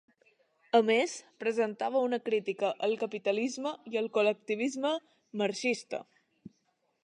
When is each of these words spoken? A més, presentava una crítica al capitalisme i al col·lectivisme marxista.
A 0.77 0.79
més, 0.85 1.11
presentava 1.43 2.01
una 2.07 2.19
crítica 2.31 2.73
al 2.89 2.97
capitalisme 3.03 3.75
i 3.93 4.01
al 4.03 4.11
col·lectivisme 4.19 4.97
marxista. 5.43 6.05